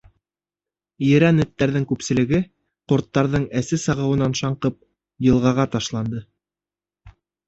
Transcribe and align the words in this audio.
Ерән 1.07 1.41
эттәрҙең 1.43 1.83
күпселеге, 1.91 2.39
ҡорттарҙың 2.91 3.45
әсе 3.61 3.79
сағыуынан 3.83 4.33
шаңҡып, 4.39 4.79
йылғаға 5.27 5.67
ташланды. 5.77 6.23